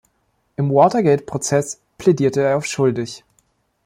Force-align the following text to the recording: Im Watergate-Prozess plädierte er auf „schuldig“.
Im 0.55 0.71
Watergate-Prozess 0.73 1.79
plädierte 1.99 2.41
er 2.41 2.57
auf 2.57 2.65
„schuldig“. 2.65 3.23